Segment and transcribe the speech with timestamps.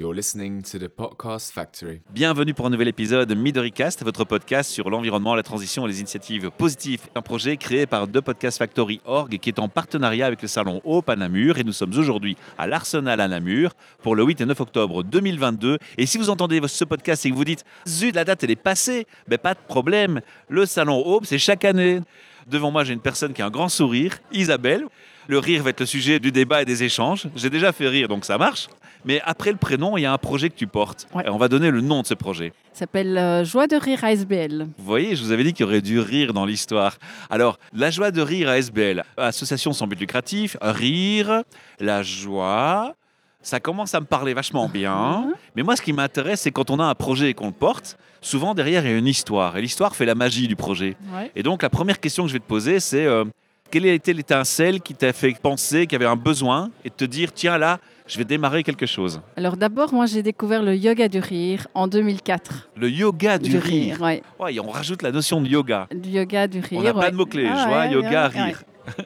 [0.00, 2.00] You're listening to the Podcast Factory.
[2.10, 6.50] Bienvenue pour un nouvel épisode Midoricast, votre podcast sur l'environnement, la transition et les initiatives
[6.50, 7.02] positives.
[7.14, 10.80] Un projet créé par The Podcast Factory Org qui est en partenariat avec le salon
[10.84, 11.58] Hope à Namur.
[11.58, 15.76] Et nous sommes aujourd'hui à l'Arsenal à Namur pour le 8 et 9 octobre 2022.
[15.98, 18.56] Et si vous entendez ce podcast et que vous dites Zut, la date elle est
[18.56, 20.22] passée, ben pas de problème.
[20.48, 22.00] Le salon Hope, c'est chaque année.
[22.46, 24.86] Devant moi, j'ai une personne qui a un grand sourire, Isabelle.
[25.28, 27.28] Le rire va être le sujet du débat et des échanges.
[27.36, 28.68] J'ai déjà fait rire, donc ça marche.
[29.04, 31.06] Mais après le prénom, il y a un projet que tu portes.
[31.14, 31.24] Ouais.
[31.26, 32.52] Et on va donner le nom de ce projet.
[32.72, 34.68] Ça s'appelle euh, Joie de rire ASBL.
[34.78, 36.98] Vous voyez, je vous avais dit qu'il y aurait du rire dans l'histoire.
[37.30, 41.42] Alors, la joie de rire à SBL, association sans but lucratif, rire,
[41.78, 42.94] la joie.
[43.42, 45.22] Ça commence à me parler vachement bien.
[45.22, 45.34] Mhm.
[45.56, 47.96] Mais moi, ce qui m'intéresse, c'est quand on a un projet et qu'on le porte,
[48.20, 49.56] souvent derrière, il y a une histoire.
[49.56, 50.96] Et l'histoire fait la magie du projet.
[51.14, 51.30] Ouais.
[51.34, 53.24] Et donc, la première question que je vais te poser, c'est euh,
[53.70, 56.94] quelle a été l'étincelle qui t'a fait penser qu'il y avait un besoin et de
[56.94, 59.20] te dire, tiens, là, je vais démarrer quelque chose?
[59.36, 62.70] Alors d'abord, moi j'ai découvert le yoga du rire en 2004.
[62.76, 64.00] Le yoga du, rire.
[64.00, 64.22] ouais.
[64.38, 65.86] Ouais, et on rajoute la notion de yoga.
[65.94, 66.80] Du yoga du rire.
[66.80, 67.00] On n'a ouais.
[67.00, 67.48] pas de mots-clés.
[67.48, 68.62] Ah, joie, ouais, yoga, rire.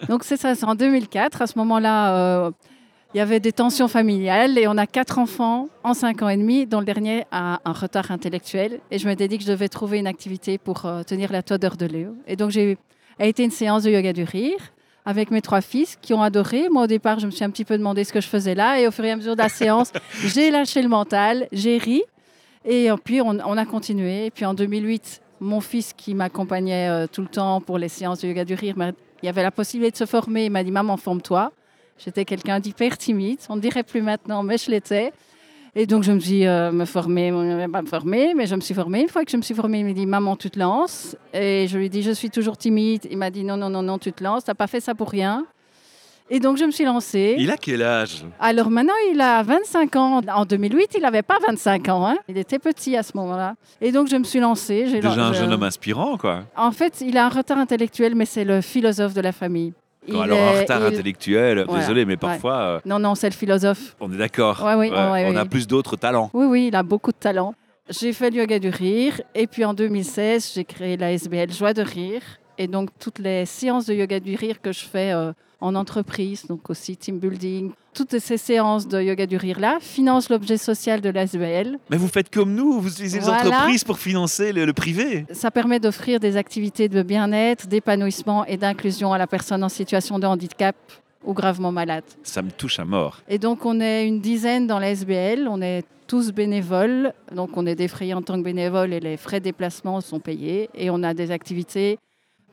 [0.08, 1.42] Donc c'est ça, c'est en 2004.
[1.42, 2.50] À ce moment-là, euh,
[3.12, 6.36] il y avait des tensions familiales et on a quatre enfants en cinq ans et
[6.38, 8.80] demi, dont le dernier a un retard intellectuel.
[8.90, 11.76] Et je m'étais dit que je devais trouver une activité pour euh, tenir la todeur
[11.76, 12.16] de Léo.
[12.26, 12.78] Et donc j'ai
[13.18, 14.58] a été une séance de yoga du rire
[15.06, 16.68] avec mes trois fils qui ont adoré.
[16.70, 18.80] Moi, au départ, je me suis un petit peu demandé ce que je faisais là.
[18.80, 19.92] Et au fur et à mesure de la séance,
[20.24, 22.02] j'ai lâché le mental, j'ai ri.
[22.64, 24.26] Et puis, on, on a continué.
[24.26, 28.20] Et puis, en 2008, mon fils qui m'accompagnait euh, tout le temps pour les séances
[28.20, 28.74] de yoga du rire,
[29.22, 30.46] il y avait la possibilité de se former.
[30.46, 31.52] Il m'a dit, maman, forme-toi.
[31.98, 33.38] J'étais quelqu'un d'hyper timide.
[33.48, 35.12] On ne dirait plus maintenant, mais je l'étais.
[35.77, 38.61] Et donc, je me suis euh, me former, euh, pas me former, mais je me
[38.61, 39.00] suis formée.
[39.00, 41.16] Une fois que je me suis formée, il m'a dit Maman, tu te lances.
[41.33, 43.06] Et je lui ai dit Je suis toujours timide.
[43.11, 44.44] Il m'a dit Non, non, non, non, tu te lances.
[44.44, 45.44] Tu n'as pas fait ça pour rien.
[46.31, 47.34] Et donc, je me suis lancée.
[47.38, 48.25] Il a quel âge?
[48.41, 50.21] Alors maintenant, il a 25 ans.
[50.32, 52.06] En 2008, il n'avait pas 25 ans.
[52.06, 52.16] hein.
[52.28, 53.56] Il était petit à ce moment-là.
[53.82, 54.84] Et donc, je me suis lancée.
[54.84, 56.44] Déjà un je- jeune homme inspirant, quoi.
[56.56, 59.75] En fait, il a un retard intellectuel, mais c'est le philosophe de la famille.
[60.06, 62.16] Il alors, un est- retard il- intellectuel, Voilà, désolé, mais ouais.
[62.16, 63.97] parfois, euh, Non, non, c'est le philosophe.
[64.00, 64.62] on est d'accord.
[64.65, 66.31] Ouais, oui, ouais, on a plus d'autres talents.
[66.34, 67.54] Oui, oui, il a beaucoup de talent.
[67.91, 71.75] J'ai fait le yoga du rire et puis en 2016, j'ai créé la SBL Joie
[71.75, 72.22] de rire.
[72.59, 76.47] Et donc, toutes les séances de yoga du rire que je fais euh, en entreprise,
[76.47, 81.09] donc aussi team building, toutes ces séances de yoga du rire-là financent l'objet social de
[81.09, 81.78] la SBL.
[81.91, 85.26] Mais vous faites comme nous, vous utilisez les entreprises pour financer le, le privé.
[85.32, 90.19] Ça permet d'offrir des activités de bien-être, d'épanouissement et d'inclusion à la personne en situation
[90.19, 90.76] de handicap
[91.25, 92.04] ou gravement malade.
[92.22, 93.21] Ça me touche à mort.
[93.28, 95.48] Et donc, on est une dizaine dans la SBL.
[95.48, 97.12] On est tous bénévoles.
[97.34, 100.69] Donc, on est défrayés en tant que bénévoles et les frais de déplacement sont payés.
[100.75, 101.98] Et on a des activités,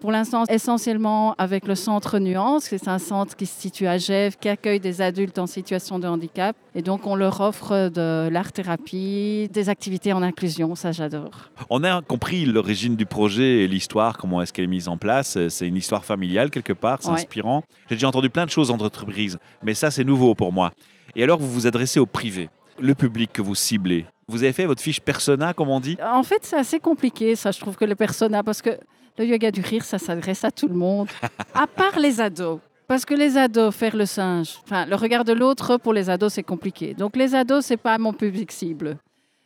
[0.02, 2.66] pour l'instant, essentiellement avec le centre Nuance.
[2.66, 6.08] C'est un centre qui se situe à Gèvres, qui accueille des adultes en situation de
[6.08, 6.56] handicap.
[6.76, 10.76] Et donc, on leur offre de l'art-thérapie, des activités en inclusion.
[10.76, 11.32] Ça, j'adore.
[11.70, 15.38] On a compris l'origine du projet et l'histoire, comment est-ce qu'elle est mise en place.
[15.50, 17.16] C'est une histoire familiale quelque part, c'est Ouais.
[17.16, 17.64] inspirant.
[17.90, 20.72] J'ai déjà entendu plein de choses en entreprise, mais ça c'est nouveau pour moi.
[21.16, 24.06] Et alors vous vous adressez au privé, le public que vous ciblez.
[24.28, 25.98] Vous avez fait votre fiche persona, comme on dit?
[26.02, 28.70] En fait, c'est assez compliqué, ça, je trouve que le persona, parce que
[29.18, 31.08] le yoga du rire, ça s'adresse à tout le monde,
[31.54, 32.60] à part les ados.
[32.88, 36.34] Parce que les ados, faire le singe, enfin, le regard de l'autre, pour les ados,
[36.34, 36.94] c'est compliqué.
[36.94, 38.98] Donc, les ados, c'est pas mon public cible.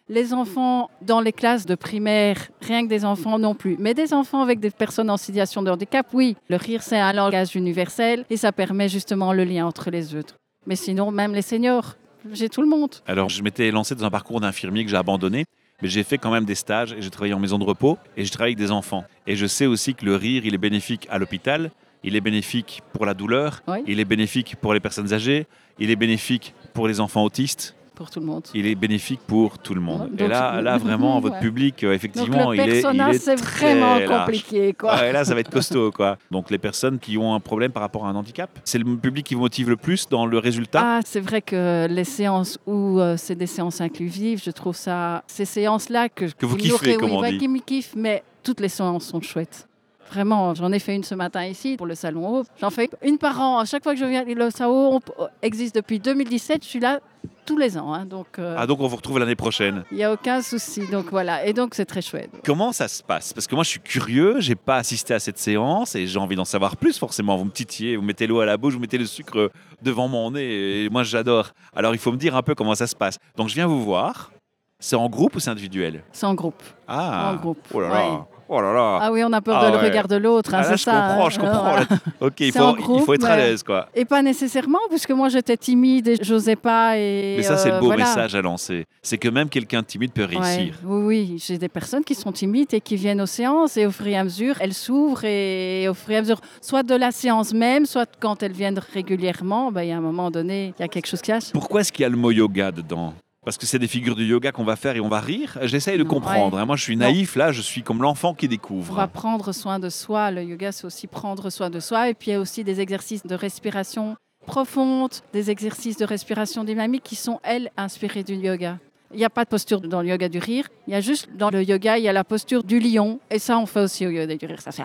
[0.07, 3.75] Les enfants dans les classes de primaire, rien que des enfants non plus.
[3.79, 6.35] Mais des enfants avec des personnes en situation de handicap, oui.
[6.47, 10.35] Le rire, c'est un langage universel et ça permet justement le lien entre les autres.
[10.67, 11.95] Mais sinon, même les seniors,
[12.31, 12.95] j'ai tout le monde.
[13.07, 15.45] Alors, je m'étais lancé dans un parcours d'infirmier que j'ai abandonné,
[15.81, 18.25] mais j'ai fait quand même des stages et j'ai travaillé en maison de repos et
[18.25, 19.03] je travaille avec des enfants.
[19.27, 21.71] Et je sais aussi que le rire, il est bénéfique à l'hôpital,
[22.03, 23.79] il est bénéfique pour la douleur, Oui.
[23.87, 25.47] il est bénéfique pour les personnes âgées,
[25.79, 28.43] il est bénéfique pour les enfants autistes, Pour tout le monde.
[28.53, 30.09] il est bénéfique pour tout le monde.
[30.13, 31.41] Et donc, là, là vraiment, votre ouais.
[31.41, 34.25] public, euh, Donc effectivement, le il est, est c'est vraiment large.
[34.25, 34.95] compliqué, quoi.
[34.95, 36.17] Ouais, là, ça va être costaud, quoi.
[36.29, 39.25] Donc, les personnes qui ont un problème par rapport à un handicap, c'est le public
[39.25, 40.81] qui vous motive le plus dans le résultat.
[40.83, 45.23] Ah, c'est vrai que les séances où euh, c'est des séances inclusives, je trouve ça,
[45.27, 47.37] ces séances-là que Que vous kiffez, comme oui, on dit.
[47.37, 49.67] qui me kiffent, mais toutes les séances sont chouettes.
[50.15, 52.47] Vraiment, j'en ai fait une ce matin ici pour le salon Hope.
[52.61, 53.59] J'en fais une par an.
[53.59, 56.63] À chaque fois que je viens, le salon Hope existe depuis 2017.
[56.63, 57.01] Je suis là
[57.45, 59.83] tous les ans, hein, donc euh, Ah, donc on vous retrouve l'année prochaine.
[59.91, 60.87] il n'y a aucun souci.
[60.87, 62.29] Donc voilà, et donc c'est très chouette.
[62.45, 63.33] Comment ça se passe?
[63.33, 66.37] Parce que moi, je suis curieux, j'ai pas assisté à cette séance et j'ai envie
[66.37, 66.97] d'en savoir plus.
[66.97, 69.51] Forcément, vous me titillez, vous mettez l'eau à la bouche, vous mettez le sucre
[69.81, 71.49] devant mon nez et moi, j'adore.
[71.75, 73.17] Alors, il faut me dire un peu comment ça se passe.
[73.35, 74.31] Donc, je viens vous voir.
[74.79, 76.03] C'est en groupe ou c'est individuel?
[76.13, 76.63] C'est en groupe.
[76.87, 78.19] Ah, En groupe, Oh là ouais.
[78.47, 78.99] Oh là là.
[79.01, 80.83] Ah oui, on a peur Ah de le regard de l'autre, hein, Ah, c'est je
[80.83, 80.91] ça.
[80.91, 81.29] comprends, hein.
[81.31, 81.75] je comprends.
[81.77, 81.85] là.
[82.21, 82.75] Ok, il faut,
[83.09, 83.87] il être à l'aise, quoi.
[83.95, 86.97] Et pas nécessairement, puisque moi j'étais timide et j'osais pas.
[86.97, 88.05] Et, Mais ça, c'est euh, le beau voilà.
[88.05, 88.85] message à lancer.
[89.01, 90.75] C'est que même quelqu'un de timide peut Ouais, réussir.
[90.85, 93.91] oui, oui, j'ai des personnes qui sont timides et qui viennent aux séances et au
[93.91, 97.11] fur et à mesure, elles s'ouvrent et au fur et à mesure, soit de la
[97.11, 100.81] séance même, soit quand elles viennent régulièrement, ben, il y a un moment donné, il
[100.81, 101.51] y a quelque chose qui cache.
[101.51, 103.13] Pourquoi est-ce qu'il y a le mot yoga dedans?
[103.45, 105.57] Parce que c'est des figures du yoga qu'on va faire et on va rire.
[105.61, 106.57] J'essaye de comprendre.
[106.57, 106.65] hein.
[106.65, 107.35] Moi, je suis naïf.
[107.35, 108.95] Là, je suis comme l'enfant qui On découvre.
[108.95, 110.31] va prendre soin de soi.
[110.31, 112.09] Le yoga, c'est aussi prendre soin de soi.
[112.09, 116.63] Et puis, il y a aussi des exercices de respiration profonde, des exercices de respiration
[116.63, 118.79] dynamique qui sont, elles, inspirés du yoga.
[119.13, 120.67] Il n'y a pas de posture dans le yoga du rire.
[120.87, 123.19] Il y a juste dans le yoga, il y a la posture du lion.
[123.29, 124.61] Et ça, on fait aussi au yoga du rire.
[124.61, 124.83] Ça fait.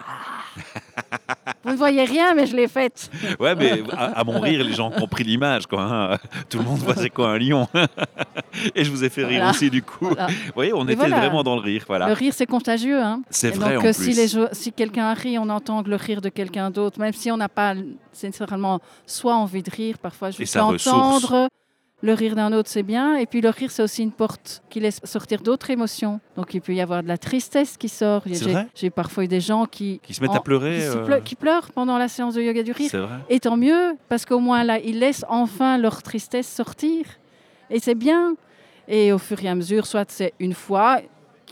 [1.71, 3.11] Vous ne voyez rien, mais je l'ai faite.
[3.39, 5.67] Ouais, mais à, à mon rire, les gens ont compris l'image.
[5.67, 5.83] quoi.
[5.83, 6.19] hein.
[6.49, 7.67] Tout le monde voit c'est quoi un lion.
[8.75, 9.51] et je vous ai fait rire Voilà.
[9.51, 10.07] aussi, du coup.
[10.07, 10.27] Voilà.
[10.27, 11.19] Vous voyez, on Mais était voilà.
[11.21, 11.81] vraiment dans le rire.
[11.83, 12.07] Le Voilà.
[12.15, 13.01] rire, c'est contagieux.
[13.01, 13.23] Hein.
[13.31, 14.05] C'est vrai donc, en euh, plus.
[14.05, 17.31] si, les jo- si quelqu'un rit, on entend le rire de quelqu'un d'autre, même si
[17.31, 17.75] on n'a pas
[18.23, 21.33] nécessairement soit envie de rire, parfois juste ressource.
[22.03, 23.17] Le rire d'un autre, c'est bien.
[23.17, 26.21] Et puis le rire, c'est aussi une porte qui laisse sortir d'autres émotions.
[26.37, 28.23] Donc il peut y avoir de la tristesse qui sort.
[28.75, 30.79] J'ai parfois eu des gens qui, Qui se mettent en- à pleurer.
[30.79, 32.91] qui, euh, pleu- qui pleurent pendant la séance de yoga du rire.
[32.93, 33.19] Vrai.
[33.29, 37.05] Et tant mieux, parce qu'au moins là, ils laissent enfin leur tristesse sortir.
[37.69, 38.35] Et c'est bien.
[38.89, 41.01] Et au fur et à mesure, soit c'est une fois,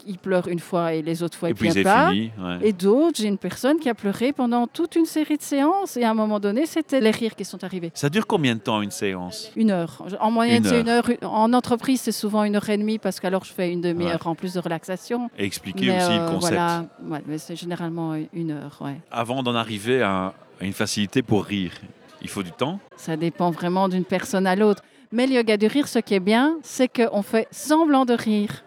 [0.08, 2.10] ils pleurent une fois et les autres fois, Et puis pleurent c'est pas.
[2.10, 2.30] fini.
[2.40, 2.58] ouais.
[2.68, 5.96] Et d'autres, j'ai une personne qui a pleuré pendant toute une série de séances.
[5.96, 7.90] Et à un moment donné, c'était les rires qui sont arrivés.
[7.94, 9.50] Ça dure combien de temps une séance?
[9.54, 10.02] Une heure.
[10.20, 11.08] En moyenne, c'est une heure.
[11.22, 14.26] En entreprise, c'est souvent une heure et demie parce qu'alors je fais une demi-heure Ouais.
[14.26, 15.30] en plus de relaxation.
[15.38, 16.54] Et expliquer Mais, aussi euh, le concept.
[16.54, 18.82] voilà, Ouais, mais c'est généralement une heure.
[19.10, 21.72] Avant d'en arriver à une facilité pour rire,
[22.22, 22.80] il faut du temps?
[22.96, 24.82] Ça dépend vraiment d'une personne à l'autre.
[25.12, 28.64] Mais le yoga du rire, ce qui est bien, c'est qu'on fait semblant de rire.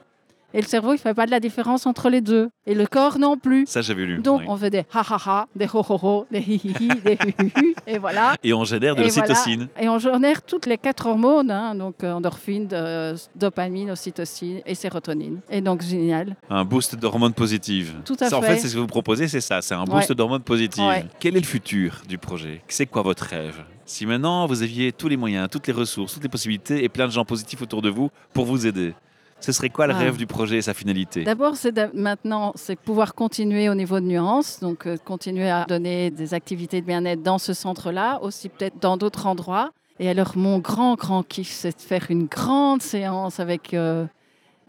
[0.53, 2.49] Et le cerveau, il ne fait pas de la différence entre les deux.
[2.65, 3.65] Et le corps non plus.
[3.67, 4.19] Ça, j'avais lu.
[4.21, 4.45] Donc, oui.
[4.49, 7.13] on fait des ha ha ha, des ho ho ho, des hi hi hi, des
[7.13, 8.35] hu hu hu, et voilà.
[8.43, 9.15] Et on génère de voilà.
[9.15, 9.67] l'ocytocine.
[9.79, 14.75] Et on génère toutes les quatre hormones, hein, donc euh, endorphine, de- dopamine, ocytocine et
[14.75, 15.39] sérotonine.
[15.49, 16.35] Et donc, génial.
[16.49, 17.95] Un boost d'hormones positives.
[18.05, 18.47] Tout à Ça, En fait.
[18.55, 19.61] fait, c'est ce que vous proposez, c'est ça.
[19.61, 20.15] C'est un boost Ouais.
[20.15, 20.83] d'hormones positives.
[20.83, 21.05] Ouais.
[21.19, 22.61] Quel est le futur du projet?
[22.67, 23.63] C'est quoi votre rêve?
[23.85, 27.07] Si maintenant vous aviez tous les moyens, toutes les ressources, toutes les possibilités et plein
[27.07, 28.93] de gens positifs autour de vous pour vous aider,
[29.41, 29.97] ce serait quoi le Ah.
[29.99, 31.23] rêve du projet et sa finalité?
[31.23, 36.09] D'abord, c'est maintenant, c'est pouvoir continuer au niveau de nuances, donc euh, continuer à donner
[36.11, 39.71] des activités de bien-être dans ce centre-là, aussi peut-être dans d'autres endroits.
[39.99, 44.05] Et alors, mon grand, grand kiff, c'est de faire une grande séance avec euh,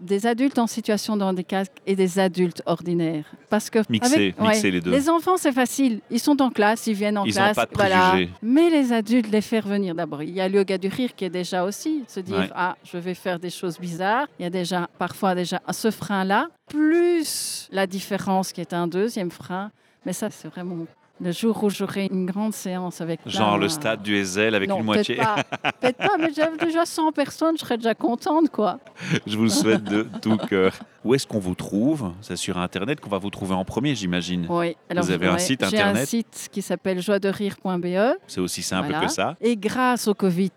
[0.00, 3.24] des adultes en situation de handicap et des adultes ordinaires.
[3.50, 4.90] Parce que Mixer, avec- mixer les deux.
[4.90, 6.00] Les enfants, c'est facile.
[6.10, 7.54] Ils sont en classe, ils viennent en Ils classe.
[7.54, 8.14] pas de voilà.
[8.42, 10.22] Mais les adultes, les faire venir d'abord.
[10.22, 12.50] Il y a le yoga du rire qui est déjà aussi, se dire Ouais.
[12.54, 14.26] ah, je vais faire des choses bizarres.
[14.38, 19.30] Il y a déjà parfois déjà ce frein-là, plus la différence qui est un deuxième
[19.30, 19.70] frein.
[20.04, 20.84] Mais ça, c'est vraiment
[21.22, 23.20] le jour où j'aurai une grande séance avec.
[23.26, 25.16] Genre plein- le stade du Ezel avec non, une peut-être moitié.
[25.16, 25.36] Pas,
[25.80, 28.78] peut-être pas, mais j'avais déjà 100 personnes, je serais déjà contente, quoi.
[29.26, 30.72] Je vous le souhaite de tout cœur.
[31.04, 32.12] Où est-ce qu'on vous trouve?
[32.20, 34.46] C'est sur Internet qu'on va vous trouver en premier, j'imagine.
[34.48, 34.76] Oui.
[34.94, 36.08] Vous avez un site J'ai un internet?
[36.08, 38.16] site qui s'appelle joiederire.be.
[38.26, 39.06] C'est aussi simple Voilà.
[39.06, 39.36] que ça.
[39.40, 40.50] Et grâce au Covid,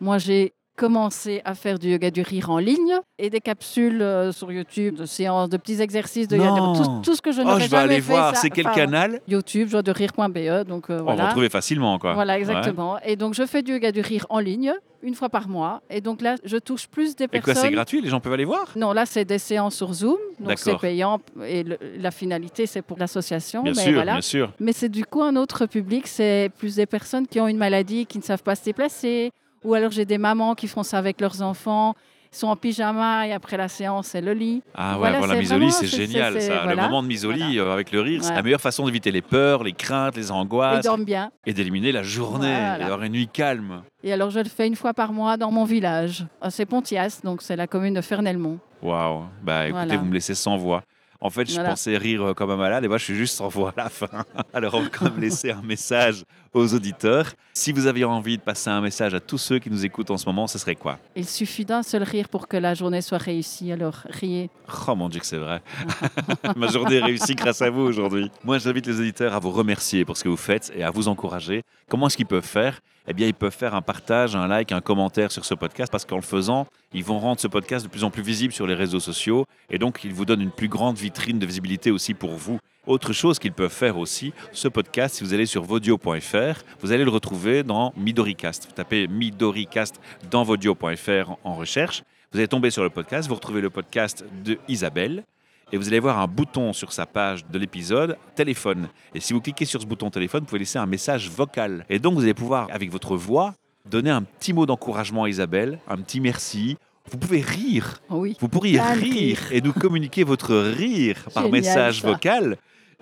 [0.00, 4.30] moi j'ai commencé à faire du yoga du rire en ligne et des capsules euh,
[4.32, 7.44] sur YouTube de séances, de petits exercices de yoga, tout, tout ce que je Oh,
[7.44, 8.36] n'aurais je vais aller fait, voir.
[8.36, 9.20] C'est quel enfin, canal?
[9.28, 10.66] YouTube, joie de rire.be.
[10.66, 12.14] Donc euh, On va retrouver facilement, quoi.
[12.14, 12.38] Voilà, Ouais.
[12.40, 12.98] exactement.
[13.04, 15.80] Et donc je fais du yoga du rire en ligne une fois par mois.
[15.90, 17.64] Et donc là, je touche plus des Et quoi, personnes.
[17.64, 18.00] c'est gratuit?
[18.00, 18.66] Les gens peuvent aller voir?
[18.76, 22.82] Non, là, c'est des séances sur Zoom, donc c'est payant et le- la finalité, c'est
[22.82, 23.62] pour l'association.
[23.62, 24.12] Bien mais sûr, voilà.
[24.12, 24.52] bien sûr.
[24.60, 28.06] Mais c'est du coup un autre public, c'est plus des personnes qui ont une maladie,
[28.06, 29.30] qui ne savent pas se déplacer,
[29.64, 31.94] ou alors j'ai des mamans qui font ça avec leurs enfants,
[32.32, 34.62] ils sont en pyjama et après la séance, c'est le lit.
[34.74, 36.66] Ah ouais, Voilà, voilà, vraiment- c'est génial ça.
[36.66, 39.64] Le moment de Misoli euh, avec le rire, c'est la meilleure façon d'éviter les peurs,
[39.64, 41.30] les craintes, les Ils angoisses dorment bien.
[41.46, 42.78] et d'éliminer la journée Voilà.
[42.80, 43.82] et avoir une nuit calme.
[44.04, 46.26] Et alors je le fais une fois par mois dans mon village.
[46.42, 48.58] Ah, C'est Pontias, donc c'est la commune de Fernelmont.
[48.82, 49.22] Waouh.
[49.42, 50.82] Bah écoutez, vous me laissez sans voix.
[51.20, 53.48] En fait, je pensais rire euh, comme un malade et moi, je suis juste sans
[53.48, 54.06] voix à la fin.
[54.54, 56.22] Alors, on va quand même laisser un message
[56.54, 57.32] aux auditeurs.
[57.52, 60.16] Si vous aviez envie de passer un message à tous ceux qui nous écoutent en
[60.16, 60.98] ce moment, ce serait quoi?
[61.16, 64.50] Il suffit d'un seul rire pour que la journée soit réussie, alors riez.
[64.86, 65.60] Oh mon Dieu que c'est vrai.
[66.56, 68.30] Ma journée est réussie grâce à vous aujourd'hui.
[68.44, 71.08] Moi, j'invite les auditeurs à vous remercier pour ce que vous faites et à vous
[71.08, 71.62] encourager.
[71.88, 72.80] Comment est-ce qu'ils peuvent faire?
[73.10, 76.04] Eh bien, ils peuvent faire un partage, un like, un commentaire sur ce podcast parce
[76.04, 78.74] qu'en le faisant, ils vont rendre ce podcast de plus en plus visible sur les
[78.74, 82.32] réseaux sociaux et donc ils vous donnent une plus grande vitrine de visibilité aussi pour
[82.32, 82.58] vous.
[82.88, 87.04] Autre chose qu'ils peuvent faire aussi, ce podcast, si vous allez sur vodio.fr, vous allez
[87.04, 88.64] le retrouver dans Midoricast.
[88.66, 92.02] Vous tapez Midoricast dans vodio.fr en- recherche.
[92.32, 95.24] Vous allez tomber sur le podcast, vous retrouvez le podcast de Isabelle
[95.70, 98.88] et vous allez voir un bouton sur sa page de l'épisode téléphone.
[99.14, 101.84] Et si vous cliquez sur ce bouton téléphone, vous pouvez laisser un message vocal.
[101.90, 103.54] Et donc vous allez pouvoir, avec votre voix,
[103.84, 106.78] donner un petit mot d'encouragement à Isabelle, un petit merci.
[107.10, 108.00] Vous pouvez rire.
[108.10, 108.36] Oui.
[108.40, 109.38] Vous pourriez rire rire.
[109.50, 112.08] et nous communiquer votre rire par Génial, message ça.
[112.08, 112.56] vocal.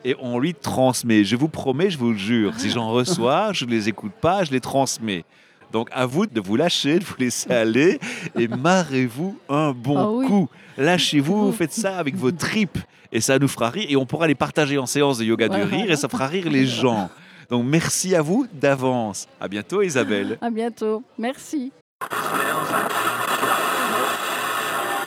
[0.08, 1.24] Et on lui transmet.
[1.24, 2.52] Je vous promets, je vous le jure.
[2.58, 5.24] Si j'en reçois, je ne les écoute pas, je les transmets.
[5.72, 7.98] Donc à vous de vous lâcher, de vous laisser aller
[8.38, 10.26] et marrez-vous un bon Ah oui.
[10.26, 10.48] coup.
[10.78, 12.78] Lâchez-vous, faites ça avec vos tripes
[13.10, 15.62] et ça nous fera rire et on pourra les partager en séance de yoga du
[15.62, 17.10] rire et ça fera rire les gens.
[17.50, 19.26] Donc merci à vous d'avance.
[19.40, 20.38] À bientôt Isabelle.
[20.40, 21.02] À bientôt.
[21.18, 21.72] Merci.